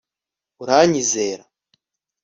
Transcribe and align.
uranyizera 0.61 1.43